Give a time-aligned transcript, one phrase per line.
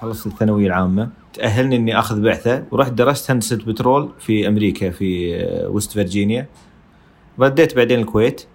[0.00, 1.08] خلصت الثانوية العامة.
[1.34, 6.46] تأهلني إني أخذ بعثة ورحت درست هندسة بترول في أمريكا في آه، وست فيرجينيا.
[7.40, 8.46] رديت بعدين الكويت.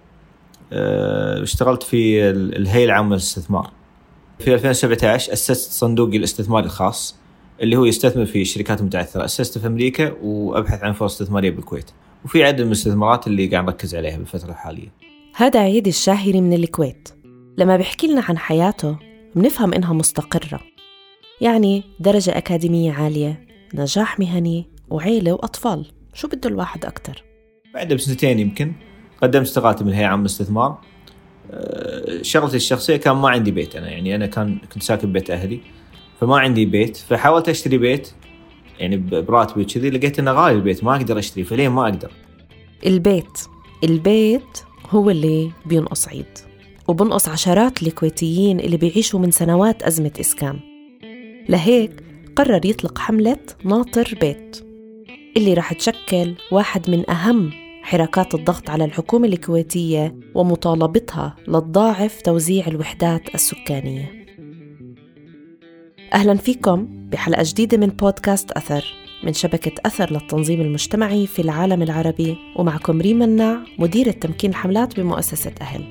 [0.72, 3.70] آه، اشتغلت في ال- الهيئة العامة للاستثمار.
[4.38, 7.16] في 2017 أسست صندوقي الاستثماري الخاص.
[7.60, 11.90] اللي هو يستثمر في الشركات المتعثره اسسته في أمريكا وأبحث عن فرص استثمارية بالكويت.
[12.24, 14.88] وفي عدد من الاستثمارات اللي قاعد نركز عليها بالفترة الحالية.
[15.34, 17.08] هذا عيد الشاهري من الكويت.
[17.58, 18.98] لما بيحكي لنا عن حياته
[19.34, 20.60] بنفهم إنها مستقرة.
[21.40, 25.86] يعني درجة أكاديمية عالية نجاح مهني وعيلة وأطفال.
[26.14, 27.24] شو بده الواحد أكتر؟
[27.74, 28.72] بعدها بسنتين يمكن
[29.22, 30.78] قدمت استقالتي من الهيئه العامه للاستثمار
[31.50, 33.88] أه، شغلتي الشخصية كان ما عندي بيت أنا.
[33.88, 35.60] يعني أنا كان كنت ساكن ببيت أهلي.
[36.20, 38.08] فما عندي بيت فحاولت أشتري بيت
[38.78, 42.10] يعني براتبي وكذي لقيت إنه غالي البيت ما أقدر أشتري فليه ما أقدر؟
[42.86, 43.38] البيت
[43.84, 44.58] البيت
[44.90, 46.38] هو اللي بينقص عيد
[46.88, 50.60] وبنقص عشرات الكويتيين اللي بيعيشوا من سنوات أزمة إسكان.
[51.48, 52.04] لهيك
[52.36, 54.64] قرر يطلق حملة ناطر بيت
[55.36, 57.50] اللي راح تشكل واحد من أهم
[57.82, 64.19] حركات الضغط على الحكومة الكويتية ومطالبتها لتضاعف توزيع الوحدات السكانية.
[66.14, 68.94] أهلا فيكم بحلقة جديدة من بودكاست أثر
[69.24, 75.52] من شبكة أثر للتنظيم المجتمعي في العالم العربي ومعكم ريما النع مديرة تمكين حملات بمؤسسة
[75.60, 75.84] أهل.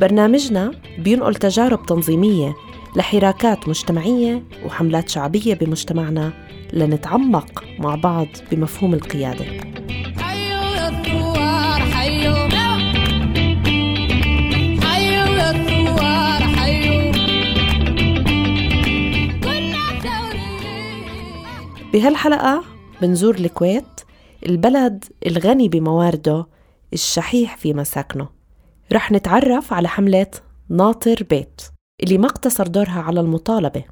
[0.00, 2.54] برنامجنا بينقل تجارب تنظيمية
[2.96, 6.32] لحراكات مجتمعية وحملات شعبية بمجتمعنا
[6.72, 9.44] لنتعمق مع بعض بمفهوم القيادة.
[21.92, 22.62] بهالحلقة
[23.02, 23.84] بنزور الكويت
[24.46, 26.46] البلد الغني بموارده
[26.92, 28.28] الشحيح في مساكنه.
[28.92, 30.26] رح نتعرف على حملة
[30.68, 31.60] ناطر بيت
[32.02, 33.84] اللي ما اقتصر دورها على المطالبة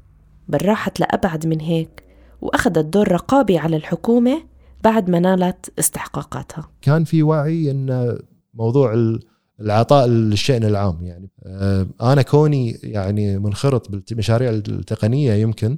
[0.47, 2.03] بل راحت لأبعد من هيك
[2.41, 4.41] وأخذت دور رقابي على الحكومة
[4.83, 6.69] بعد ما نالت استحقاقاتها.
[6.81, 8.17] كان في وعي إن
[8.53, 9.19] موضوع ال-
[9.61, 15.77] العطاء للشأن العام يعني آه، أنا كوني يعني منخرط بالمشاريع التقنية يمكن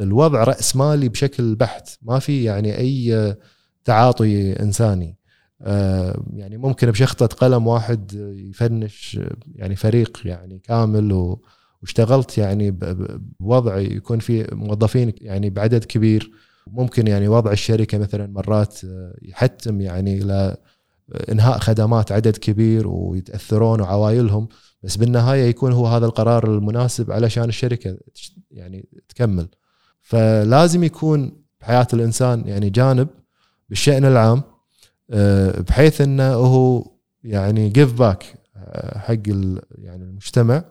[0.00, 1.88] الوضع رأس مالي بشكل بحت.
[2.02, 3.36] ما في يعني أي
[3.84, 5.16] تعاطي إنساني.
[5.62, 9.20] آه، يعني ممكن بشخطة قلم واحد يفنش
[9.54, 11.36] يعني فريق يعني كامل
[11.82, 12.70] واشتغلت يعني
[13.40, 16.30] بوضع يكون في موظفين يعني بعدد كبير.
[16.66, 18.80] ممكن يعني وضع الشركة مثلا مرات
[19.22, 20.56] يحتم يعني إلى
[21.30, 24.48] إنهاء خدمات عدد كبير ويتأثرون وعوائلهم
[24.82, 27.98] بس بالنهاية يكون هو هذا القرار المناسب علشان الشركة
[28.50, 29.48] يعني تكمل.
[30.06, 33.08] فلازم يكون بحياة الإنسان يعني جانب
[33.68, 34.42] بالشأن العام
[35.10, 36.84] آه، بحيث إنه هو
[37.24, 38.24] يعني جيف باك
[38.96, 40.64] حق ال- يعني المجتمع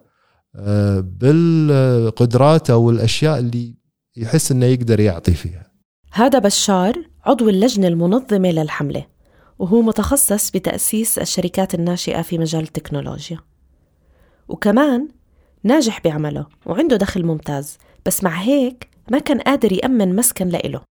[0.56, 3.76] آه، بالقدرات أو الأشياء اللي
[4.18, 5.72] يحس إنه يقدر يعطي فيها.
[6.14, 6.96] هذا بشار
[7.26, 9.06] عضو اللجنة المنظمة للحملة
[9.60, 13.40] وهو متخصص بتأسيس الشركات الناشئة في مجال التكنولوجيا.
[14.48, 15.08] وكمان
[15.64, 20.82] ناجح بعمله وعنده دخل ممتاز بس مع هيك ما كان قادر يأمن مسكن لإله.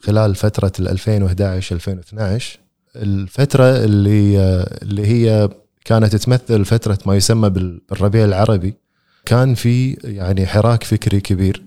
[0.00, 2.58] خلال فترة ال 2011 2012
[2.96, 4.38] الفترة اللي
[4.82, 5.48] اللي هي
[5.84, 8.74] كانت تمثل فترة ما يسمى بال- بالربيع العربي
[9.24, 11.62] كان في يعني حراك فكري كبير.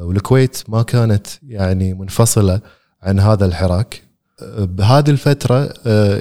[0.00, 2.60] والكويت ما كانت يعني منفصلة
[3.02, 4.02] عن هذا الحراك.
[4.58, 5.66] بهذه الفترة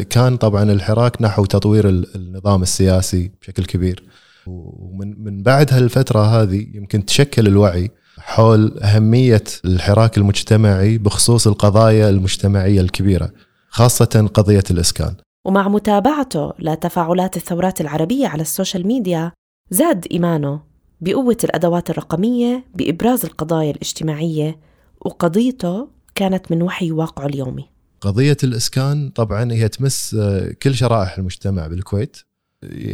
[0.04, 4.04] كان طبعا الحراك نحو تطوير ال- النظام السياسي بشكل كبير.
[4.48, 12.82] ومن من بعد هالفترة هذه يمكن تشكل الوعي حول أهمية الحراك المجتمعي بخصوص القضايا المجتمعية
[12.82, 13.32] الكبيرة
[13.70, 15.16] خاصة قضية الإسكان.
[15.46, 19.32] ومع متابعته لتفاعلات الثورات العربية على ال social media
[19.70, 20.62] زاد إيمانه
[21.02, 24.60] بقوة الأدوات الرقمية بإبراز القضايا الاجتماعية
[25.02, 27.70] وقضيته كانت من وحي واقعه اليومي.
[28.02, 32.18] قضية الإسكان طبعا هي تمس آه، كل شرائح المجتمع بالكويت.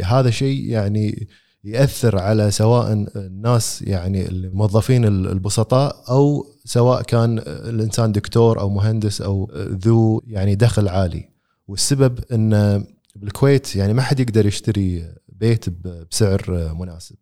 [0.04, 1.28] هذا شيء يعني
[1.64, 9.50] يأثر على سواء الناس يعني الموظفين البسطاء أو سواء كان الإنسان دكتور أو مهندس أو
[9.54, 11.28] ذو يعني دخل عالي.
[11.68, 12.84] والسبب أن
[13.16, 15.64] بالكويت يعني ما حد يقدر يشتري بيت
[16.10, 17.16] بسعر مناسب.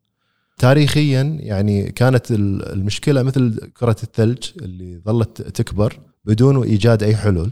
[0.58, 7.50] تاريخيا يعني كانت المشكلة مثل كرة الثلج اللي ظلت تكبر بدون إيجاد أي حلول.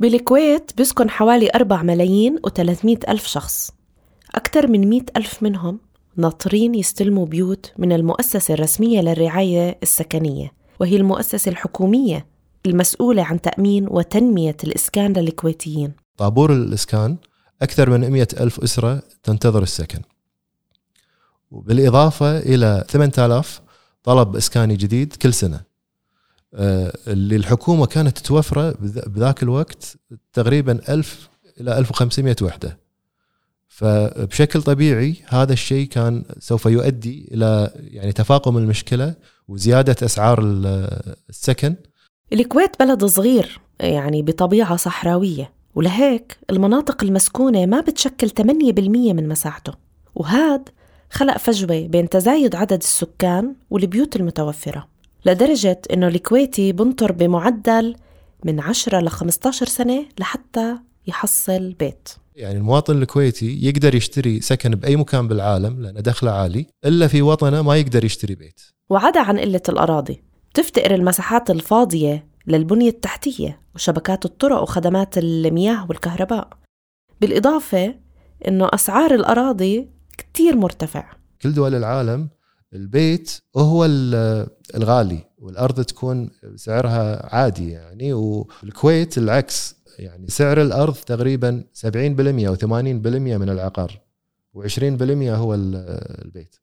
[0.00, 3.70] بالكويت بيسكن حوالي 4 ملايين و300 ألف شخص.
[4.34, 5.80] أكثر من 100 ألف منهم
[6.16, 12.26] ناطرين يستلموا بيوت من المؤسسة الرسمية للرعاية السكنية وهي المؤسسة الحكومية
[12.66, 15.92] المسؤولة عن تأمين وتنمية الإسكان للكويتيين.
[16.16, 17.16] طابور الإسكان
[17.62, 20.00] أكثر من 100 ألف أسرة تنتظر السكن.
[21.50, 23.60] وبالإضافة إلى 8000
[24.02, 25.60] طلب إسكاني جديد كل سنة.
[26.54, 29.96] آه، اللي الحكومة كانت توفرة بذ- بذاك الوقت
[30.32, 31.28] تقريبا 1000
[31.60, 32.78] إلى 1500 وحدة.
[33.76, 39.14] فبشكل طبيعي هذا الشيء كان سوف يؤدي إلى يعني تفاقم المشكلة
[39.48, 41.76] وزيادة أسعار ال- السكن.
[42.32, 49.72] الكويت بلد صغير يعني بطبيعة صحراوية ولهيك المناطق المسكونة ما بتشكل 8% من مساحته.
[50.14, 50.68] وهاد
[51.10, 54.88] خلق فجوة بين تزايد عدد السكان والبيوت المتوفرة
[55.26, 57.96] لدرجة إنه الكويتي بنطر بمعدل
[58.44, 60.76] من 10 ل 15 سنة لحتى
[61.06, 62.08] يحصل بيت.
[62.36, 67.62] يعني المواطن الكويتي يقدر يشتري سكن بأي مكان بالعالم لأنه دخله عالي إلا في وطنه
[67.62, 68.60] ما يقدر يشتري بيت.
[68.90, 70.22] وعدا عن قلة الأراضي
[70.52, 76.48] بتفتقر المساحات الفاضية للبنية التحتية وشبكات الطرق وخدمات المياه والكهرباء.
[77.20, 77.94] بالإضافة
[78.48, 79.88] إنه أسعار الأراضي
[80.18, 81.12] كتير مرتفع.
[81.42, 82.28] كل دول العالم
[82.74, 89.76] البيت هو ال- الغالي والأرض تكون سعرها عادي يعني والكويت العكس.
[89.98, 91.86] يعني سعر الأرض تقريبا 70%
[92.48, 92.66] أو 80%
[93.36, 94.00] من العقار
[94.56, 94.82] و20%
[95.22, 95.76] هو ال-
[96.24, 96.56] البيت.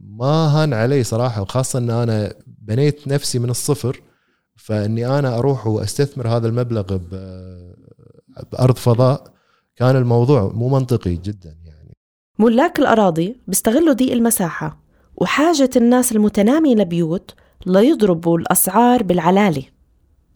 [0.00, 4.00] ما هان علي صراحة وخاصة إن أنا بنيت نفسي من الصفر
[4.56, 6.96] فإني أنا أروح وأستثمر هذا المبلغ
[8.52, 9.24] بأرض فضاء
[9.76, 11.96] كان الموضوع مو منطقي جدا يعني.
[12.38, 14.80] ملاك الأراضي بيستغلوا ضيق المساحة
[15.16, 17.34] وحاجة الناس المتنامية لبيوت
[17.66, 19.64] ليضربوا الأسعار بالعلالي.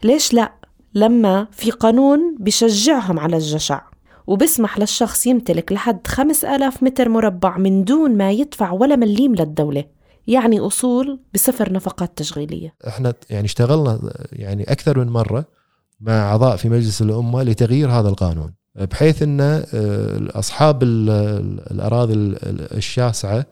[0.03, 0.53] ليش لا؟
[0.95, 3.81] لما في قانون بشجعهم على الجشع.
[4.27, 9.85] وبسمح للشخص يمتلك لحد 5000 متر مربع من دون ما يدفع ولا مليم للدولة.
[10.27, 12.73] يعني أصول بصفر نفقات تشغيلية.
[12.87, 15.45] إحنا يعني اشتغلنا يعني أكثر من مرة
[16.01, 18.53] مع أعضاء في مجلس الأمة لتغيير هذا القانون.
[18.75, 19.63] بحيث إن آه،
[20.39, 23.45] اصحاب ال- ال- الأراضي ال- ال- الشاسعة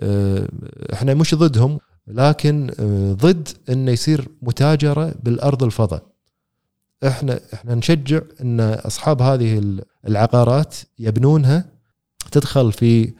[0.00, 0.48] آه،
[0.92, 1.78] إحنا مش ضدهم
[2.08, 6.02] لكن آه، ضد انه يصير متاجرة بالأرض الفضاء.
[7.06, 11.64] إحنا إحنا نشجع ان اصحاب هذه ال- العقارات يبنونها
[12.32, 13.12] تدخل في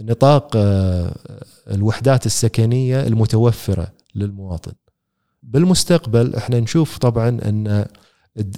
[0.00, 1.14] نطاق آه،
[1.70, 4.72] الوحدات السكنية المتوفرة للمواطن.
[5.42, 7.86] بالمستقبل إحنا نشوف طبعا أن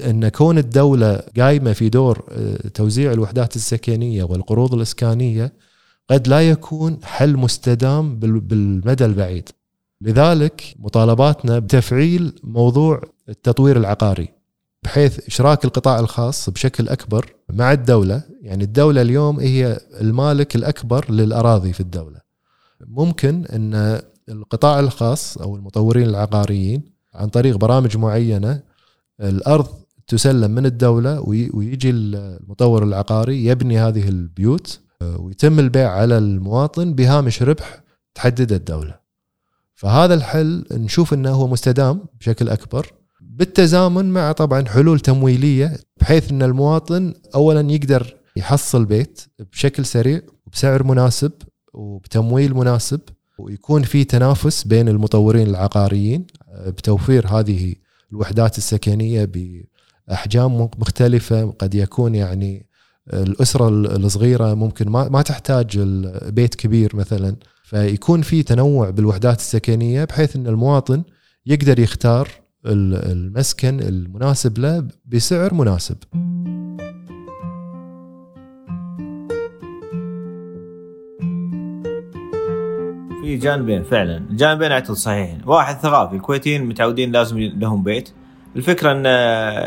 [0.06, 5.52] أن كون الدولة قايمة في دور آه، توزيع الوحدات السكنية والقروض الإسكانية
[6.10, 9.48] قد لا يكون حل مستدام بال- بالمدى البعيد.
[10.00, 14.28] لذلك مطالباتنا بتفعيل موضوع التطوير العقاري
[14.84, 21.72] بحيث إشراك القطاع الخاص بشكل أكبر مع الدولة، يعني الدولة اليوم هي المالك الأكبر للأراضي
[21.72, 22.20] في الدولة.
[22.86, 26.82] ممكن إن القطاع الخاص أو المطورين العقاريين
[27.14, 28.60] عن طريق برامج معينة
[29.20, 29.66] الأرض
[30.08, 36.94] تسلم من الدولة وي- ويجي المطور العقاري يبني هذه البيوت آه، ويتم البيع على المواطن
[36.94, 37.80] بهامش ربح
[38.14, 38.94] تحدده الدولة.
[39.74, 42.92] فهذا الحل نشوف إنه هو مستدام بشكل أكبر
[43.36, 49.20] بالتزامن مع طبعا حلول تمويلية بحيث إن المواطن اولا يقدر يحصل بيت
[49.52, 51.32] بشكل سريع وبسعر مناسب
[51.72, 53.00] وبتمويل مناسب
[53.38, 57.74] ويكون في تنافس بين المطورين العقاريين آه، بتوفير هذه
[58.12, 59.28] الوحدات السكنية
[60.08, 61.50] بأحجام مختلفة.
[61.50, 62.66] قد يكون يعني
[63.12, 67.36] الأسرة الصغيرة ممكن ما ما تحتاج البيت كبير مثلا.
[67.64, 71.02] فيكون في تنوع بالوحدات السكنية بحيث إن المواطن
[71.46, 75.96] يقدر يختار المسكن المناسب له بسعر مناسب.
[83.22, 84.22] في جانبين فعلا.
[84.30, 85.40] جانبين اعتقد صحيحين.
[85.46, 88.10] واحد ثقافي الكويتيين متعودين لازم لهم بيت.
[88.56, 89.06] الفكرة إن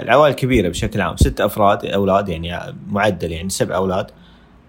[0.03, 4.07] العوائل كبيرة بشكل عام ست أفراد أولاد يعني معدل يعني سبع أولاد.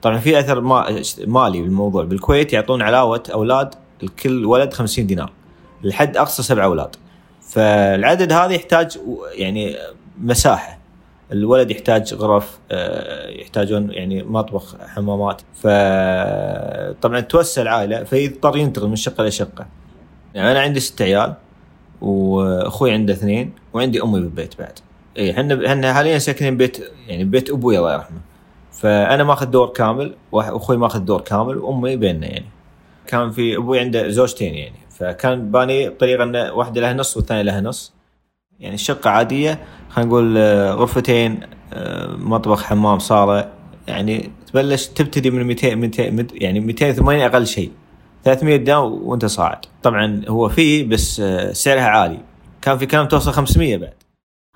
[0.02, 2.04] طبعا في أثر ما- مالي بالموضوع.
[2.04, 5.32] بالكويت يعطون علاوة أولاد الكل ولد 50 دينار.
[5.82, 6.96] لحد أقصى سبع أولاد.
[7.48, 8.98] فالعدد هذا يحتاج
[9.34, 9.76] يعني
[10.20, 10.78] مساحة.
[11.32, 15.42] الولد يحتاج غرف آه، يحتاجون يعني مطبخ حمامات.
[15.54, 19.66] فطبعا توسع العائلة فيضطر ينتقل من شقة لشقه
[20.34, 21.34] يعني أنا عندي ست عيال
[22.00, 24.78] وأخوي عنده اثنين وعندي أمي بالبيت بعد.
[25.16, 26.78] إي إحنا إحنا حاليا ساكنين بيت
[27.08, 28.20] يعني بيت أبوي الله يرحمه.
[28.72, 32.46] فأنا ماخذ دور كامل وأخوي ماخذ دور كامل وأمي بيننا يعني.
[33.06, 34.76] كان في أبوي عنده زوجتين يعني.
[34.98, 37.92] فكان باني بطريقه ان واحدة لها نص والثانية لها نص.
[38.60, 39.58] يعني الشقه عادية
[39.90, 41.40] خلينا نقول آه، غرفتين
[41.72, 43.52] آه، مطبخ حمام صالة.
[43.88, 47.72] يعني تبلش تبتدي من 200 200 مت- يعني 280 أقل شيء.
[48.24, 49.58] 300 داون وأنت صاعد.
[49.82, 52.18] طبعا هو في بس آه، سعرها عالي.
[52.62, 53.94] كان في كلام توصل 500 بعد.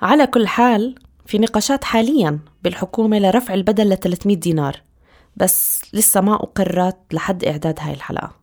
[0.02, 0.94] على كل حال
[1.26, 4.76] في نقاشات حاليا بالحكومة لرفع البدل ل 300 دينار.
[5.36, 8.41] بس لسه ما أقرت لحد إعداد هاي الحلقة.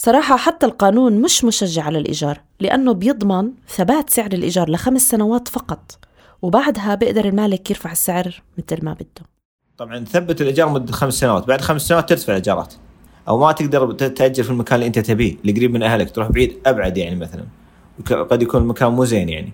[0.00, 5.98] صراحة حتى القانون مش مشجع على الإيجار لأنه بيضمن ثبات سعر الإيجار لخمس سنوات فقط
[6.42, 9.26] وبعدها بيقدر المالك يرفع السعر مثل ما بده.
[9.78, 12.74] طبعا ثبت الإيجار مدة خمس سنوات بعد خمس سنوات ترتفع الإيجارات
[13.28, 16.28] أو ما تقدر ت- تأجر في المكان اللي أنت تبيه اللي قريب من أهلك تروح
[16.32, 17.44] بعيد أبعد يعني مثلا
[18.10, 19.52] قد يكون المكان مو زين يعني.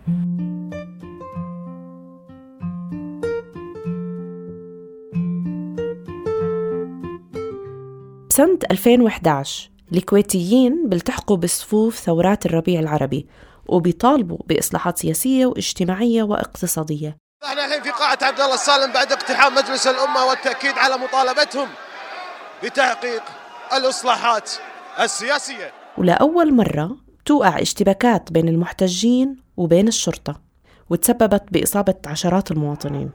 [8.30, 13.26] بسنة 2011 الكويتيين بيلتحقوا بصفوف ثورات الربيع العربي
[13.68, 17.16] وبيطالبوا بإصلاحات سياسية واجتماعية واقتصادية.
[17.44, 21.68] إحنا الحين في قاعة عبد الله السالم بعد اقتحام مجلس الأمة والتأكيد على مطالبتهم
[22.64, 23.22] بتحقيق
[23.76, 24.50] الإصلاحات
[25.00, 25.72] السياسية.
[25.98, 30.40] ولأول مرة توقع اشتباكات بين المحتجين وبين الشرطة
[30.90, 33.10] وتسببت بإصابة عشرات المواطنين.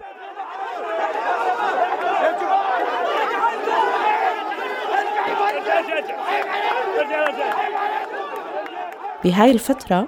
[9.23, 10.07] بهاي الفترة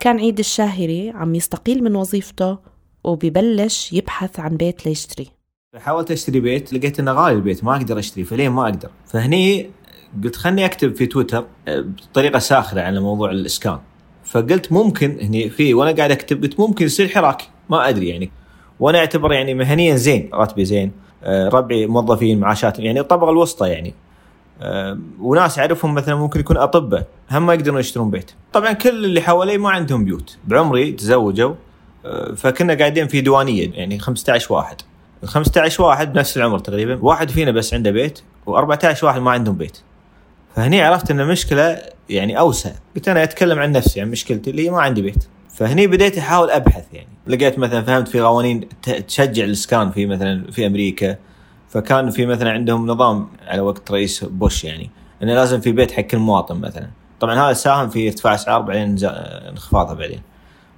[0.00, 2.58] كان عيد الشاهري عم يستقيل من وظيفته
[3.04, 5.28] وبيبلش يبحث عن بيت ليشتري.
[5.76, 9.70] حاولت أشتري بيت لقيت إنه غالي البيت ما أقدر أشتري فلين ما أقدر؟ فهني
[10.24, 13.78] قلت خلني أكتب في تويتر آه، بطريقة ساخرة على موضوع الإسكان.
[14.24, 18.30] فقلت ممكن هني في وأنا قاعد أكتب قلت ممكن يصير حراك ما أدري يعني.
[18.80, 20.92] وأنا أعتبر يعني مهنيا زين راتبي زين
[21.24, 23.94] آه، ربعي موظفين معاشات يعني الطبقه الوسطى يعني.
[25.20, 28.30] وناس اعرفهم مثلا ممكن يكون أطباء هم ما يقدرون يشترون بيت.
[28.52, 30.36] طبعا كل اللي حوالي ما عندهم بيوت.
[30.44, 31.54] بعمري تزوجوا
[32.06, 34.76] آه، فكنا قاعدين في ديوانية يعني 15 واحد.
[35.22, 39.56] ال 15 واحد بنفس العمر تقريبا واحد فينا بس عنده بيت و14 واحد ما عندهم
[39.56, 39.78] بيت.
[40.56, 41.78] فهني عرفت إن المشكلة
[42.10, 42.70] يعني أوسع.
[42.96, 45.24] قلت أنا أتكلم عن نفسي عن مشكلتي اللي ما عندي بيت.
[45.54, 47.08] فهني بديت أحاول أبحث يعني.
[47.26, 48.68] لقيت مثلا فهمت في قوانين
[49.08, 51.16] تشجع الإسكان في مثلا في أمريكا.
[51.74, 54.90] فكان في مثلا عندهم نظام على وقت رئيس بوش يعني
[55.22, 56.90] إنه لازم في بيت حق كل مواطن مثلا.
[57.20, 60.20] طبعا هذا ساهم في ارتفاع أسعار بعدين زا- انخفاضها بعدين.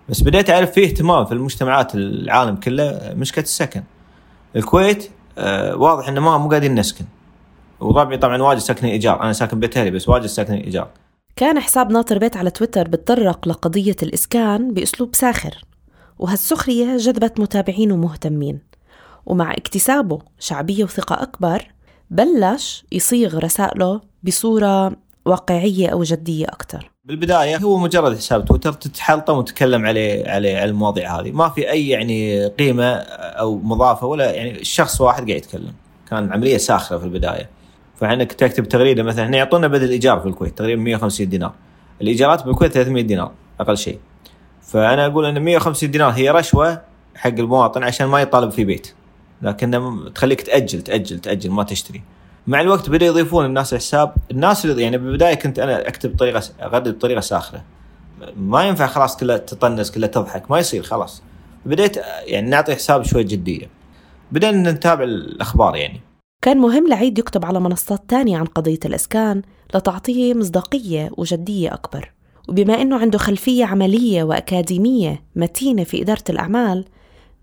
[0.09, 3.83] بس بديت أعرف في اهتمام في المجتمعات العالم كله مشكلة السكن.
[4.57, 7.05] الكويت آه واضح إنه ما مو قاعدين نسكن.
[7.81, 9.23] وربعي طبعا واجد ساكنين إيجار.
[9.23, 10.89] أنا ساكن بيت أهلي بس واجد ساكنين إيجار.
[11.37, 15.65] كان حساب ناطر بيت على تويتر بتطرق لقضية الإسكان بأسلوب ساخر.
[16.19, 18.76] وهالسخرية جذبت متابعين ومهتمين.
[19.27, 21.63] ومع اكتسابه شعبية وثقة أكبر
[22.11, 24.93] بلش يصيغ رسائله بصورة
[25.25, 26.91] واقعية أو جدية أكتر.
[27.05, 31.31] بالبداية هو مجرد حساب تويتر تتحلطم وتتكلم عليه عليه على المواضيع هذه.
[31.31, 35.73] ما في أي يعني قيمة أو مضافة ولا يعني شخص واحد قاعد يتكلم.
[36.11, 37.49] كان عملية ساخرة في البداية.
[37.97, 41.53] فانك تكتب تغريدة مثلا إحنا يعطونا بدل ايجار في الكويت تقريبا 150 دينار.
[42.03, 43.99] الإيجارات بالكويت 300 دينار أقل شيء.
[44.63, 46.83] فأنا أقول إن 150 دينار هي رشوة
[47.15, 48.95] حق المواطن عشان ما يطالب في بيت.
[49.43, 52.03] لكن تخليك تأجل تأجل تأجل ما تشتري.
[52.47, 54.15] مع الوقت بدأ يضيفون الناس الحساب.
[54.31, 57.63] الناس اللي يعني بالبداية كنت أنا أكتب بطريقة اغرد بطريقة ساخره
[58.37, 61.23] ما ينفع خلاص كلها تطنز كلها تضحك ما يصير خلاص.
[61.67, 63.69] بديت يعني نعطي حساب شوي جدية.
[64.33, 66.01] بدينا نتابع الأخبار يعني.
[66.43, 69.43] كان مهم لعيد يكتب على منصات تانية عن قضية الإسكان
[69.75, 72.13] لتعطيه مصداقية وجدية أكبر.
[72.49, 76.85] وبما أنه عنده خلفية عملية وأكاديمية متينة في إدارة الأعمال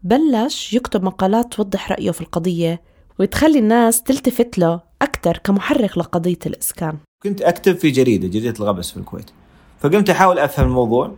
[0.04, 2.82] بلش يكتب مقالات توضح رأيه في القضية
[3.20, 6.98] وتخلي الناس تلتفت له أكثر كمحرك لقضية الإسكان.
[7.24, 9.32] كنت أكتب في جريدة جريدة الغبس في الكويت.
[9.80, 11.12] فقمت أحاول أفهم الموضوع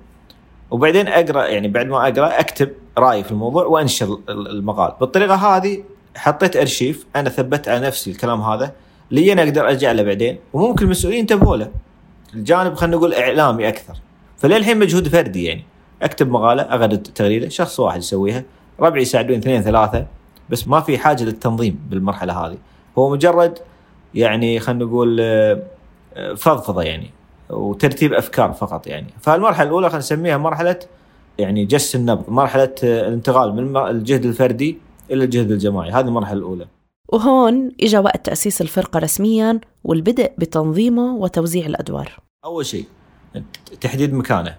[0.72, 4.94] وبعدين أقرأ يعني بعد ما أقرأ أكتب رأيي في الموضوع وأنشر ال- المقال.
[5.00, 5.84] بالطريقة هذه
[6.16, 8.72] حطيت أرشيف أنا ثبت على نفسي الكلام هذا
[9.12, 11.72] لي أنا أقدر أرجع له بعدين وممكن المسؤولين ينتبهوا له.
[12.34, 13.94] الجانب خلينا نقول إعلامي أكثر.
[14.38, 15.64] فللحين مجهود فردي يعني.
[16.02, 18.44] أكتب مقالة أغرد تغريدة شخص واحد يسويها.
[18.80, 20.06] ربعي يساعدون اثنين ثلاثة.
[20.50, 22.58] بس ما في حاجة للتنظيم بالمرحلة هذه.
[22.98, 23.60] هو مجرد
[24.14, 25.64] يعني خلينا نقول آه،
[26.36, 27.10] فضفضة يعني
[27.50, 29.08] وترتيب أفكار فقط يعني.
[29.22, 30.80] فالمرحلة الأولى خلينا نسميها مرحلة
[31.38, 34.78] يعني جس النبض مرحلة آه، الانتقال من الجهد الفردي
[35.12, 35.92] إلى الجهد الجماعي.
[35.92, 36.68] هذه المرحلة الأولى.
[37.10, 42.20] وهون إجا وقت تأسيس الفرقة رسميا والبدء بتنظيمه وتوزيع الأدوار.
[42.46, 42.86] أول شيء
[43.82, 44.56] تحديد مكانه.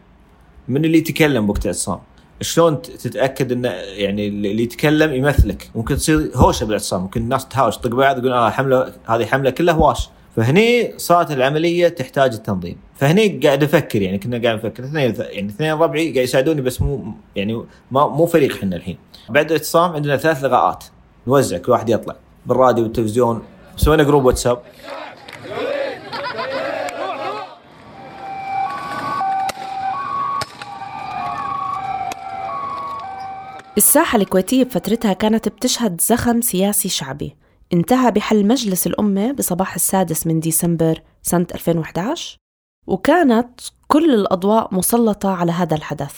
[0.69, 1.99] من اللي يتكلم وقت الاعتصام
[2.41, 7.91] شلون تتأكد إنه يعني اللي يتكلم يمثلك؟ ممكن تصير هوشة بالاعتصام ممكن الناس تهاوش طق
[7.91, 12.77] بعض يقول آه حملة هذه حملة كلها هواش فهني صارت العملية تحتاج التنظيم.
[12.97, 17.05] فهني قاعد أفكر يعني كنا قاعد نفكر اثنين يعني اثنين ربعي قاعد يساعدوني بس مو
[17.37, 18.99] يعني ما مو فريق إحنا الحين.
[19.29, 20.85] بعد الاعتصام عندنا ثلاث لقاءات
[21.27, 22.17] نوزع كل واحد يطلع
[22.47, 23.43] بالراديو والتلفزيون
[23.77, 24.59] سوينا جروب واتساب.
[33.77, 37.37] الساحة الكويتية بفترتها كانت بتشهد زخم سياسي شعبي.
[37.73, 42.37] انتهى بحل مجلس الأمة بصباح السادس من ديسمبر سنة 2011
[42.87, 46.15] وكانت كل الأضواء مسلطة على هذا الحدث.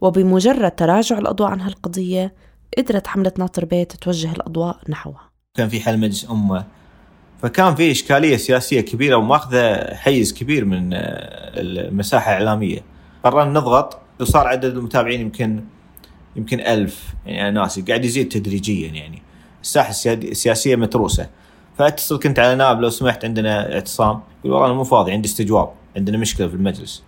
[0.00, 2.34] وبمجرد تراجع الأضواء عن هالقضية
[2.78, 5.30] قدرت حملة ناطر بيت توجه الأضواء نحوها.
[5.56, 6.64] كان في حل مجلس أمة.
[7.42, 11.00] فكان في إشكالية سياسية كبيرة ومأخذة حيز كبير من آه،
[11.60, 12.84] المساحة الإعلامية.
[13.24, 15.64] قررنا نضغط وصار عدد المتابعين يمكن
[16.36, 19.22] يمكن ألف يعني أنا ناسي قاعد يزيد تدريجيا يعني.
[19.62, 21.28] الساحة السياد- السياسية متروسة.
[21.78, 25.70] فأتصل كنت على نائب لو سمحت عندنا اعتصام يقول والله أنا مو فاضي عندي استجواب
[25.96, 27.02] عندنا مشكلة في المجلس.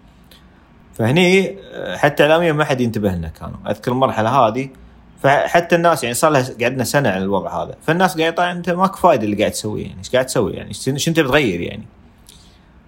[0.95, 1.57] فهني
[1.97, 3.57] حتى اعلاميا ما حد ينتبه لنا كانوا.
[3.71, 4.69] أذكر المرحلة هذه.
[5.23, 7.77] فحتى الناس يعني صار لها قعدنا سنة على الوضع هذا.
[7.87, 10.97] فالناس قاعد طيب أنت ماك فايدة اللي قاعد تسويه يعني إيش قاعد تسوي يعني؟ شنو
[11.09, 11.85] انت بتغير يعني؟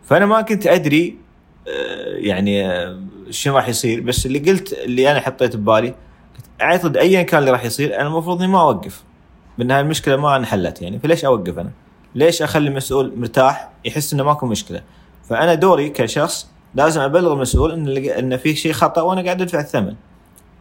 [0.04, 1.16] فأنا ما كنت أدري
[1.68, 3.00] آه، يعني آه،
[3.30, 4.00] شنو راح يصير.
[4.00, 5.94] بس اللي قلت اللي أنا حطيت ببالي
[6.62, 9.02] أعتقد ايا كان اللي راح يصير أنا المفروض إني ما أوقف.
[9.58, 10.98] بالنهايه المشكلة ما انحلت يعني.
[10.98, 11.70] فليش أوقف أنا؟
[12.14, 14.82] ليش أخلي المسؤول مرتاح يحس إنه ماكو مشكلة؟
[15.28, 19.94] فأنا دوري كشخص لازم أبلغ المسؤول إن إن في شيء خطأ وأنا قاعد أدفع الثمن.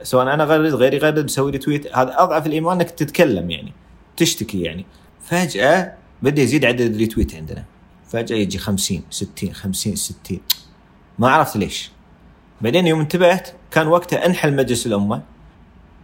[0.04, 1.98] سواء أنا غرد غيري غرد مسوي لي تويت.
[1.98, 3.74] هذا أضعف الإيمان إنك تتكلم يعني
[4.18, 4.86] تشتكي يعني.
[5.24, 7.64] فجأة بدا يزيد عدد الريتويت عندنا.
[8.08, 10.40] فجأة يجي 50 60 50 60
[11.20, 11.92] ما عرفت ليش.
[12.62, 15.22] بعدين يوم انتبهت كان وقتها أنحل مجلس الأمة.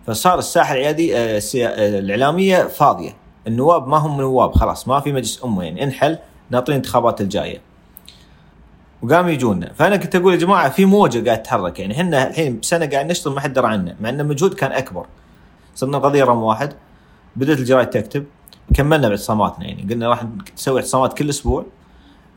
[0.07, 3.15] فصار الساحه العيادي آه، آه، الإعلامية فاضية.
[3.47, 6.17] النواب ما هم نواب خلاص ما في مجلس أمة يعني انحل
[6.49, 7.61] ناطرين الانتخابات الجاية.
[9.01, 9.73] وقام يجونا.
[9.73, 13.33] فأنا كنت أقول يا جماعة في موجة قاعد تتحرك يعني إحنا الحين بسنة قاعد نشتغل
[13.33, 15.05] ما حد درى عنا مع إن المجهود كان أكبر.
[15.75, 16.73] صرنا قضية رقم واحد.
[17.35, 18.25] بدأت الجرايد تكتب.
[18.73, 21.65] كملنا باعتصاماتنا يعني قلنا راح نسوي اعتصامات كل أسبوع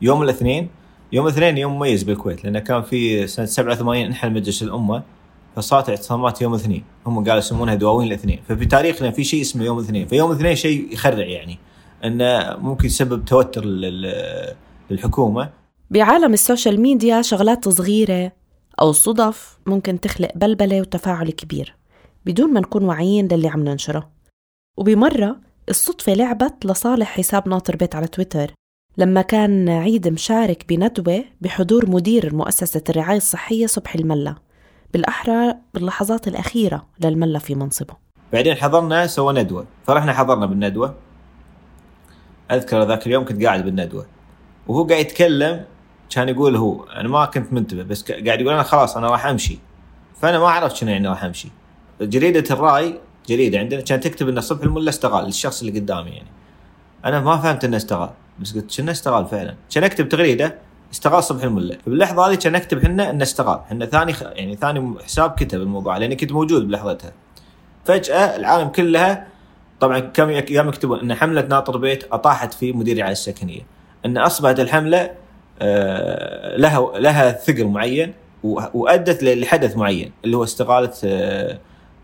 [0.01, 0.69] يوم الاثنين.
[1.11, 5.03] يوم الاثنين يوم مميز بالكويت لأنه كان في سنة 87 انحل مجلس الأمة.
[5.55, 6.83] فصارت اعتصامات يوم الاثنين.
[7.05, 8.39] هم قالوا يسمونها دواوين الاثنين.
[8.47, 10.07] ففي تاريخنا في شيء اسمه يوم الاثنين.
[10.07, 11.57] فيوم الاثنين شيء يخرع يعني.
[12.03, 14.55] إنه ممكن يسبب توتر لل-
[14.89, 15.49] للحكومة.
[15.91, 18.31] بعالم ال social media شغلات صغيرة
[18.81, 21.75] أو صدف ممكن تخلق بلبلة وتفاعل كبير.
[22.25, 24.09] بدون ما نكون واعيين للي عم ننشره.
[24.77, 25.35] وبمرة
[25.69, 28.51] الصدفة لعبت لصالح حساب ناطر بيت على تويتر.
[28.97, 34.35] لما كان عيد مشارك بندوة بحضور مدير مؤسسة الرعاية الصحية صبحي الملا.
[34.95, 37.93] بالأحرى باللحظات الأخيرة للملا في منصبه.
[38.33, 39.65] بعدين حضرنا سوى ندوة.
[39.87, 40.95] فرحنا حضرنا بالندوة.
[42.51, 44.05] أذكر ذاك اليوم كنت قاعد بالندوة.
[44.67, 45.65] وهو قاعد يتكلم
[46.09, 49.59] كان يقول هو أنا ما كنت منتبه بس قاعد يقول أنا خلاص أنا راح أمشي.
[50.21, 51.49] فأنا ما عرفت شنو يعني راح أمشي.
[52.01, 56.29] جريدة الرأي جريدة عندنا كانت تكتب إن صبح الملا استقال للشخص اللي قدامي يعني.
[57.05, 60.55] أنا ما فهمت إنه استقال بس قلت شنو استقال فعلا؟ كان اكتب تغريدة
[60.95, 64.21] استقال صبح الملا باللحظة هذه كان اكتب حنا إنه استقال حنا ثاني خ...
[64.21, 67.11] يعني ثاني حساب كتب الموضوع لاني كنت موجود بلحظتها.
[67.85, 69.27] فجأة العالم كلها
[69.79, 73.61] طبعا كم قاموا يكتبون إن حملة ناطر بيت أطاحت في مدير الرعايه السكنية.
[74.05, 75.11] إن أصبحت الحملة
[75.61, 78.13] آه، لها لها ثقل معين
[78.73, 81.59] وأدت لحدث معين اللي هو استقالة آه،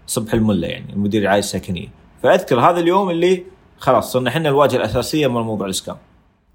[0.08, 1.88] صبح الملا يعني مدير الرعايه السكنية.
[2.24, 3.44] فأذكر هذا اليوم اللي
[3.78, 5.96] خلاص صرنا إحنا الواجهة الأساسية من موضوع الإسكان.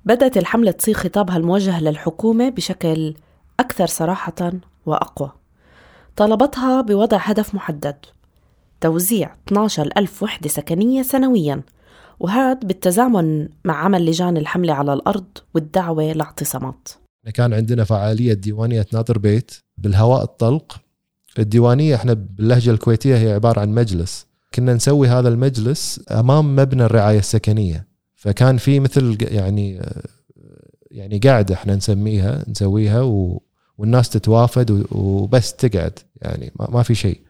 [0.06, 3.14] بدأت الحملة تصيغ خطابها الموجه للحكومة بشكل
[3.60, 4.52] أكثر صراحة
[4.86, 5.32] وأقوى.
[6.16, 7.96] طالبتها بوضع هدف محدد.
[8.80, 11.62] توزيع 12 ألف وحدة سكنية سنوياً.
[12.20, 16.88] وهذا بالتزامن مع عمل لجان الحملة على الأرض والدعوة لاعتصامات.
[17.34, 20.76] كان عندنا فعالية ديوانية ناطر بيت بالهواء الطلق.
[21.38, 24.26] الديوانية إحنا باللهجة الكويتية هي عبارة عن مجلس.
[24.54, 27.95] كنا نسوي هذا المجلس أمام مبنى الرعاية السكنية.
[28.26, 29.80] فكان في مثل يعني
[30.90, 33.42] يعني قاعدة إحنا نسميها نسويها و
[33.78, 37.20] والناس تتوافد وبس تقعد يعني ما في شيء.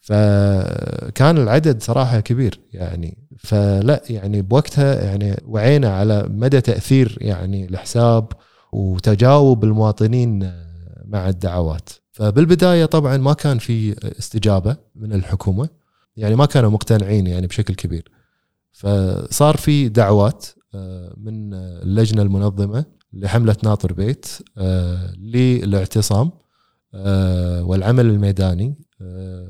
[0.00, 3.18] فكان العدد صراحة كبير يعني.
[3.38, 8.28] فلا يعني بوقتها يعني وعينا على مدى تأثير يعني الحساب
[8.72, 10.52] وتجاوب المواطنين
[11.04, 11.88] مع الدعوات.
[12.12, 15.68] فبالبداية طبعا ما كان في استجابة من الحكومة.
[16.16, 18.14] يعني ما كانوا مقتنعين يعني بشكل كبير.
[18.74, 24.26] فصار في دعوات آه، من اللجنة المنظمة لحملة ناطر بيت
[24.58, 26.30] آه، للاعتصام
[26.94, 28.78] آه، والعمل الميداني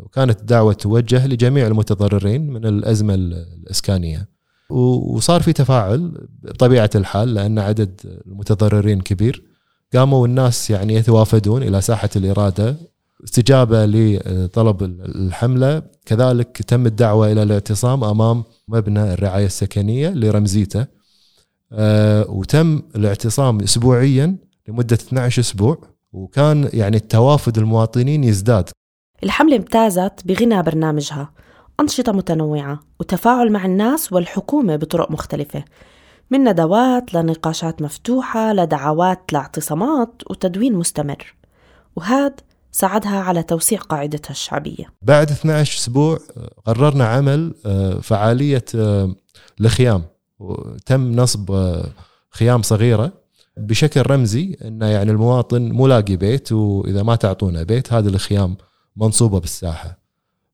[0.02, 4.28] وكانت الدعوة توجه لجميع المتضررين من الأزمة الإسكانية.
[4.70, 9.44] وصار في تفاعل بطبيعة الحال لأن عدد المتضررين كبير.
[9.94, 12.76] قاموا الناس يعني يتوافدون إلى ساحة الإرادة
[13.24, 15.82] استجابة لطلب الحملة.
[16.06, 20.86] كذلك تم الدعوة إلى الاعتصام أمام مبنى الرعاية السكنية لرمزيته.
[21.72, 24.36] آه، وتم الاعتصام اسبوعيا
[24.68, 25.78] لمدة 12 أسبوع
[26.12, 28.68] وكان يعني التوافد المواطنين يزداد.
[29.24, 31.30] الحملة امتازت بغنى برنامجها
[31.80, 35.64] أنشطة متنوعة وتفاعل مع الناس والحكومة بطرق مختلفة
[36.30, 41.34] من ندوات لنقاشات مفتوحة لدعوات لاعتصامات وتدوين مستمر.
[41.96, 42.34] وهذا
[42.74, 44.84] ساعدها على توسيع قاعدتها الشعبية.
[45.02, 49.14] بعد 12 أسبوع آه، قررنا عمل آه، فعالية آه،
[49.60, 50.02] الخيام
[50.38, 51.86] وتم نصب آه،
[52.30, 53.12] خيام صغيرة
[53.56, 58.56] بشكل رمزي انه يعني المواطن مو لاقي بيت وإذا ما تعطونا بيت هذه الخيام
[58.96, 59.98] منصوبة بالساحة.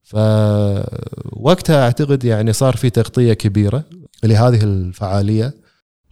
[0.02, 3.84] فوقتها أعتقد يعني صار في تغطية كبيرة
[4.24, 5.54] لهذه الفعالية.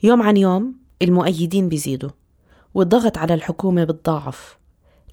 [0.02, 2.10] يوم عن يوم المؤيدين بيزيدوا
[2.74, 4.58] والضغط على الحكومة بتضاعف.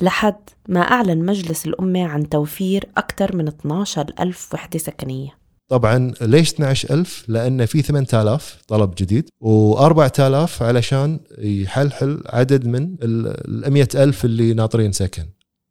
[0.01, 0.35] لحد
[0.69, 5.29] ما أعلن مجلس الأمة عن توفير أكثر من 12 ألف وحدة سكنية.
[5.67, 14.25] طبعا ليش 12000 لأن في 8000 طلب جديد و4000 علشان يحلحل عدد من ال 100000
[14.25, 15.23] اللي ناطرين سكن.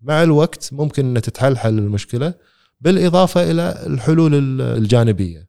[0.02, 2.34] مع الوقت ممكن ان تتحلحل المشكلة
[2.80, 5.48] بالإضافة إلى الحلول ال- الجانبية.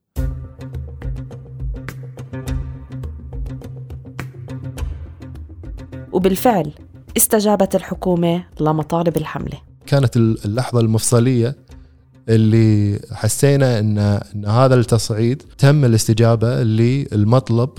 [6.11, 6.71] وبالفعل
[7.17, 9.57] استجابت الحكومة لمطالب الحملة.
[9.87, 11.55] كانت ال- اللحظة المفصلية
[12.29, 13.97] اللي حسينا ان
[14.35, 17.69] إن هذا التصعيد تم الاستجابة للمطلب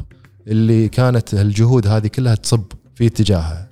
[0.49, 2.63] اللي كانت الجهود هذه كلها تصب
[2.95, 3.69] في اتجاهها.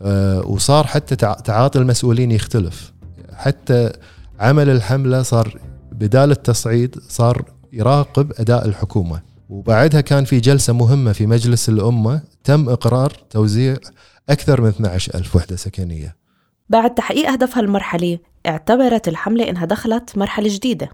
[0.00, 2.92] أه، وصار حتى تع- تعاطي المسؤولين يختلف.
[3.34, 3.92] حتى
[4.40, 5.58] عمل الحملة صار
[5.92, 9.22] بدال التصعيد صار يراقب أداء الحكومة.
[9.48, 13.76] وبعدها كان في جلسة مهمة في مجلس الأمة تم إقرار توزيع
[14.28, 16.16] أكثر من 12 ألف وحدة سكنية.
[16.68, 20.90] بعد تحقيق هدفها المرحلي اعتبرت الحملة إنها دخلت مرحلة جديدة.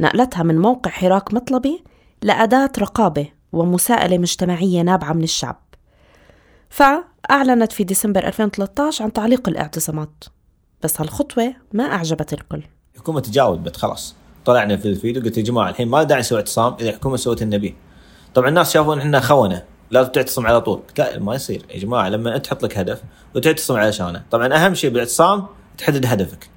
[0.00, 1.84] نقلتها من موقع حراك مطلبي
[2.22, 5.64] لأداة رقابة ومساءلة مجتمعية نابعة من الشعب.
[6.70, 10.24] فأعلنت في ديسمبر 2013 عن تعليق الاعتصامات.
[10.82, 12.62] بس هالخطوة ما أعجبت الكل.
[12.94, 14.14] الحكومة تجاوبت خلاص.
[14.44, 17.74] طلعنا في الفيديو قلت يا جماعة الحين ما داعي نسوي اعتصام إذا الحكومة سوت النبي.
[18.34, 19.62] طبعا الناس شافوا ان إحنا خونة.
[19.90, 20.80] لازم تعتصم على طول.
[20.98, 21.62] لا ما يصير.
[21.70, 23.02] يا جماعة لما انت تحط لك هدف
[23.34, 25.46] وتعتصم علشانه طبعا أهم شيء بالاعتصام
[25.78, 26.50] تحدد هدفك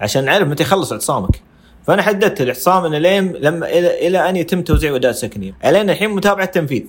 [0.00, 1.42] عشان نعرف متى يخلص اعتصامك.
[1.86, 6.10] فأنا حددت الاعتصام إنه لين لما إلى إلى أن يتم توزيع ودائع سكنيه علينا الحين
[6.10, 6.82] متابعة التنفيذ.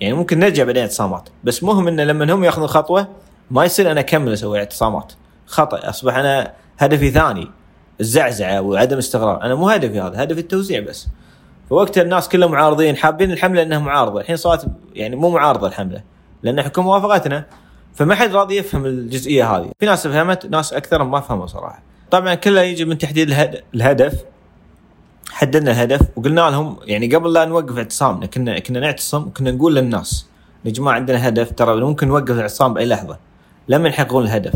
[0.00, 1.28] يعني ممكن نرجع بعدين اعتصامات.
[1.44, 3.08] بس مهم إنه لما هم ياخذون خطوة
[3.50, 5.12] ما يصير أنا أكمل أسوي اعتصامات.
[5.46, 5.88] خطأ.
[5.90, 7.50] أصبح أنا هدفي ثاني.
[8.00, 9.42] الزعزعة وعدم استقرار.
[9.42, 11.06] أنا مو هدفي هذا هدفي التوزيع بس.
[11.72, 14.20] فوقتها الناس كلهم معارضين حابين الحملة إنها معارضة.
[14.20, 16.02] الحين صارت يعني مو معارضة الحملة
[16.42, 17.44] لأن الحكومة وافقتنا
[17.94, 19.70] فما حد راضي يفهم الجزئية هذه.
[19.80, 21.82] في ناس فهمت ناس أكثر ما فهموا صراحة.
[22.10, 24.24] طبعا كلها يجي من تحديد الهد- الهدف
[25.30, 30.26] حددنا الهدف وقلنا لهم يعني قبل لا نوقف اعتصامنا كنا كنا نعتصم وكنا نقول للناس
[30.64, 33.18] يا جماعة عندنا هدف ترى ممكن نوقف الاعتصام بأي لحظة.
[33.68, 34.52] لما يحققون الهدف.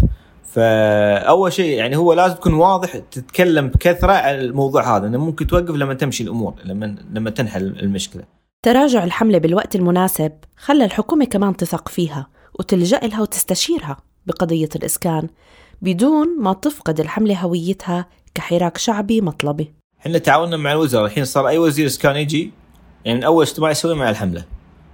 [0.57, 5.75] فأول شيء يعني هو لازم تكون واضح تتكلم بكثرة على الموضوع هذا إنه ممكن توقف
[5.75, 8.23] لما تمشي الأمور لما لما تنحل المشكلة.
[8.63, 12.27] تراجع الحملة بالوقت المناسب خلى الحكومة كمان تثق فيها
[12.59, 15.29] وتلجأ لها وتستشيرها بقضية الإسكان
[15.83, 19.73] بدون ما تفقد الحملة هويتها كحراك شعبي مطلبي.
[20.01, 22.53] إحنا تعاوننا مع الوزراء الحين صار أي وزير إسكان يجي
[23.05, 24.45] يعني أول اجتماع يسوي مع الحملة.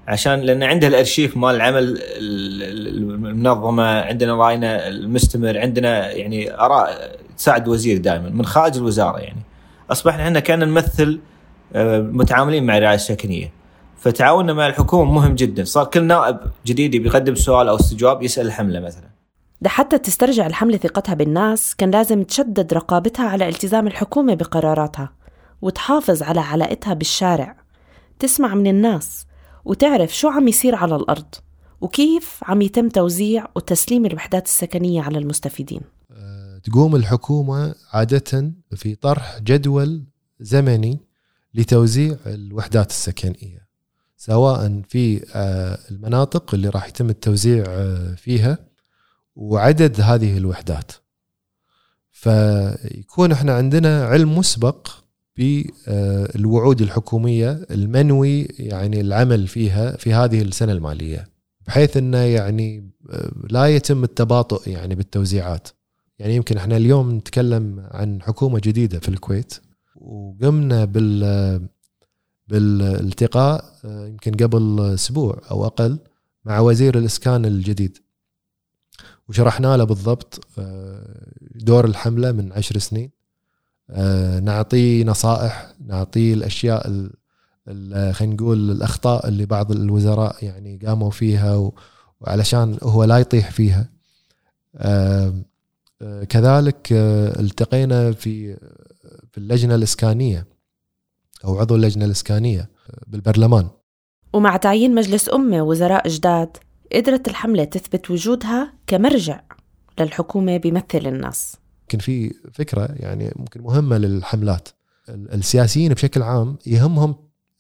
[0.09, 1.99] عشان لأن عنده الأرشيف مال العمل ال-
[2.63, 9.43] ال- المنظمة عندنا راينا المستمر عندنا يعني آراء تساعد وزير دائما من خارج الوزارة يعني.
[9.91, 11.21] أصبحنا إحنا كأن نمثل
[11.75, 13.53] آه، متعاملين مع الرعايه السكنيه
[13.99, 15.65] فتعاوننا مع الحكومة مهم جدا.
[15.65, 19.09] صار كل نائب جديد بيقدم سؤال أو استجواب يسأل الحمله مثلا.
[19.61, 25.13] ده حتى تسترجع الحملة ثقتها بالناس كان لازم تشدد رقابتها على التزام الحكومة بقراراتها
[25.63, 27.57] وتحافظ على علاقتها بالشارع.
[28.19, 29.27] تسمع من الناس.
[29.65, 31.35] وتعرف شو عم يصير على الأرض
[31.81, 35.81] وكيف عم يتم توزيع وتسليم الوحدات السكنية على المستفيدين.
[36.65, 40.05] تقوم الحكومة عادة في طرح جدول
[40.41, 41.01] زمني
[41.55, 43.69] لتوزيع الوحدات السكنية
[44.17, 48.59] سواء في آه، المناطق اللي راح يتم التوزيع آه، فيها
[49.37, 50.93] وعدد هذه الوحدات.
[52.11, 55.02] فيكون إحنا عندنا علم مسبق
[55.37, 61.29] بالوعود الحكومية المنوي يعني العمل فيها في هذه السنة المالية
[61.67, 65.69] بحيث إنه يعني آه، لا يتم التباطؤ يعني بالتوزيعات.
[66.19, 69.55] يعني يمكن إحنا اليوم نتكلم عن حكومة جديدة في الكويت
[69.97, 71.69] وقمنا بال
[72.49, 75.99] بالالتقاء آه، يمكن قبل أسبوع أو أقل
[76.45, 77.99] مع وزير الإسكان الجديد.
[79.29, 83.11] وشرحنا له بالضبط آه، دور الحملة من عشر سنين.
[84.43, 87.13] نعطيه نصائح نعطيه الأشياء ال-
[87.69, 91.71] ال- خلينا نقول الأخطاء اللي بعض الوزراء يعني قاموا فيها
[92.21, 93.89] وعلشان هو لا يطيح فيها.
[94.77, 95.35] آه،
[96.29, 98.57] كذلك آه، التقينا في
[99.33, 100.47] في اللجنة الإسكانية
[101.45, 102.71] أو عضو اللجنة الإسكانية
[103.07, 103.69] بالبرلمان.
[104.33, 106.57] ومع تعيين مجلس أمة وزراء جداد
[106.95, 109.41] قدرت الحملة تثبت وجودها كمرجع
[110.01, 114.69] للحكومة بيمثل الناس يمكن في فكرة يعني ممكن مهمة للحملات.
[115.09, 117.15] ال- السياسيين بشكل عام يهمهم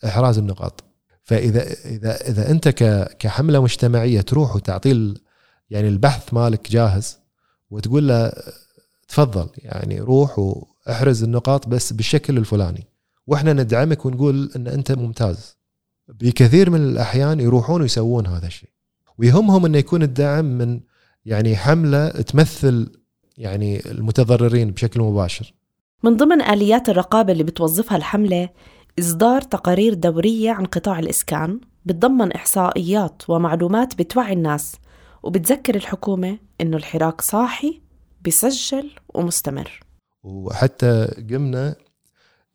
[0.04, 0.84] إحراز النقاط.
[1.22, 2.68] فإذا إذا إذا أنت
[3.18, 5.14] كحملة مجتمعية تروح وتعطي
[5.70, 7.18] يعني البحث مالك جاهز
[7.70, 8.32] وتقول له
[9.08, 12.86] تفضل يعني روح وإحرز النقاط بس بالشكل الفلاني.
[13.26, 15.56] وإحنا ندعمك ونقول إن أنت ممتاز.
[16.08, 18.70] بكثير من الأحيان يروحون ويسوون هذا الشيء.
[19.18, 20.80] ويهمهم إنه يكون الدعم من
[21.24, 23.01] يعني حملة تمثل
[23.38, 25.54] يعني المتضررين بشكل مباشر
[26.02, 28.48] من ضمن آليات الرقابة اللي بتوظفها الحملة
[28.98, 34.76] إصدار تقارير دورية عن قطاع الإسكان بتضمن إحصائيات ومعلومات بتوعي الناس
[35.22, 37.80] وبتذكر الحكومة إنه الحراك صاحي
[38.26, 39.80] بسجل ومستمر
[40.24, 41.74] وحتى قمنا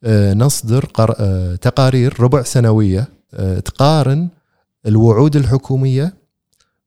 [0.04, 4.30] آه، نصدر آه، تقارير ربع سنوية آه، تقارن
[4.86, 6.14] الوعود الحكومية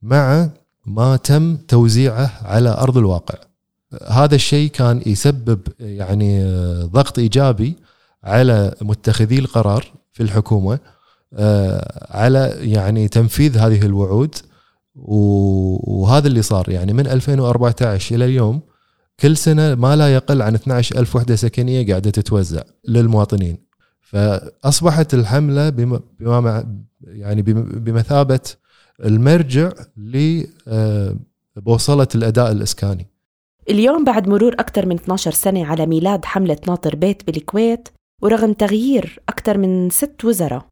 [0.03, 0.50] مع
[0.87, 3.49] ما تم توزيعه على أرض الواقع.
[3.92, 7.76] آه، هذا الشيء كان يسبب آه، يعني آه، ضغط إيجابي
[8.24, 10.79] على متخذي القرار في الحكومة
[11.35, 14.35] آه، على يعني تنفيذ هذه الوعود.
[14.94, 18.61] وهذا اللي صار يعني من 2014 إلى اليوم
[19.20, 23.59] كل سنة ما لا يقل عن 12 ألف وحدة سكنية قاعدة تتوزع للمواطنين.
[24.00, 26.76] فأصبحت الحملة بم- بما
[27.07, 28.40] يعني بم- بمثابة
[29.05, 29.72] المرجع
[31.57, 33.07] لبوصله الأداء الإسكاني.
[33.68, 37.88] اليوم بعد مرور أكثر من 12 سنة على ميلاد حملة ناطر بيت بالكويت
[38.23, 40.66] ورغم تغيير أكثر من ست وزراء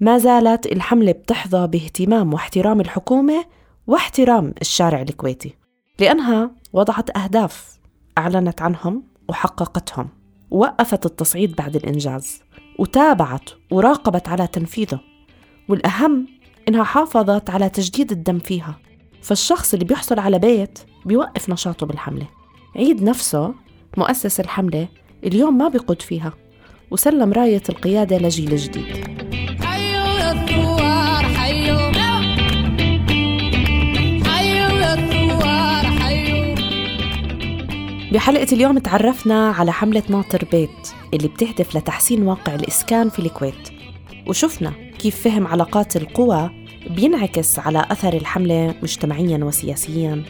[0.00, 3.44] ما زالت الحملة بتحظى باهتمام واحترام الحكومة
[3.86, 5.54] واحترام الشارع الكويتي
[5.98, 7.78] لأنها وضعت أهداف
[8.18, 10.08] أعلنت عنهم وحققتهم
[10.50, 12.42] ووقفت التصعيد بعد الإنجاز
[12.78, 15.00] وتابعت وراقبت على تنفيذه
[15.68, 16.26] والأهم
[16.68, 18.78] إنها حافظت على تجديد الدم فيها.
[19.22, 22.26] فالشخص اللي بيحصل على بيت بيوقف نشاطه بالحملة.
[22.76, 23.54] عيد نفسه
[23.96, 24.88] مؤسس الحملة
[25.24, 26.32] اليوم ما بيقود فيها
[26.90, 29.12] وسلم راية القيادة لجيل جديد.
[38.12, 43.68] بحلقة اليوم تعرفنا على حملة ناطر بيت اللي بتهدف لتحسين واقع الإسكان في الكويت.
[44.26, 50.22] وشفنا كيف فهم علاقات القوى بينعكس على أثر الحملة مجتمعياً وسياسياً.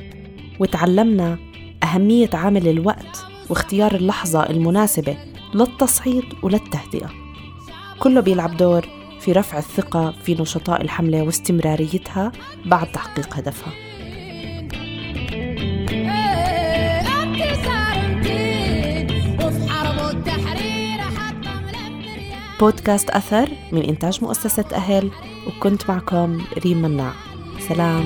[0.61, 1.39] وتعلمنا
[1.83, 5.17] أهمية عامل الوقت واختيار اللحظة المناسبة
[5.55, 7.11] للتصعيد وللتهدئة.
[7.99, 8.89] كله بيلعب دور
[9.21, 12.33] في رفع الثقة في نشطاء الحملة واستمراريتها
[12.67, 13.73] بعد تحقيق هدفها.
[22.63, 25.11] بودكاست أثر من إنتاج مؤسسة أهل
[25.47, 27.13] وكنت معكم ريم مناع.
[27.69, 28.05] سلام.